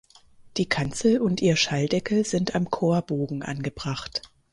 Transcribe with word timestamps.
Die 0.57 0.67
Kanzel 0.67 1.19
und 1.21 1.41
ihr 1.43 1.55
Schalldeckel 1.55 2.25
sind 2.25 2.55
am 2.55 2.71
Chorbogen 2.71 3.43
angebracht. 3.43 4.23